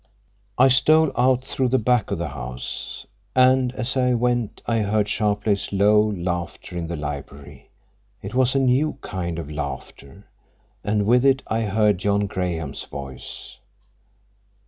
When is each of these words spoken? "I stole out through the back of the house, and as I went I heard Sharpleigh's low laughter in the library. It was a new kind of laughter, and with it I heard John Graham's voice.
"I 0.57 0.69
stole 0.69 1.11
out 1.15 1.43
through 1.43 1.67
the 1.67 1.77
back 1.77 2.09
of 2.09 2.17
the 2.17 2.29
house, 2.29 3.05
and 3.35 3.71
as 3.75 3.95
I 3.95 4.15
went 4.15 4.63
I 4.65 4.79
heard 4.79 5.07
Sharpleigh's 5.07 5.71
low 5.71 6.01
laughter 6.11 6.75
in 6.75 6.87
the 6.87 6.95
library. 6.95 7.69
It 8.23 8.33
was 8.33 8.55
a 8.55 8.59
new 8.59 8.93
kind 9.01 9.37
of 9.37 9.51
laughter, 9.51 10.25
and 10.83 11.05
with 11.05 11.23
it 11.23 11.43
I 11.45 11.61
heard 11.65 11.99
John 11.99 12.25
Graham's 12.25 12.83
voice. 12.85 13.57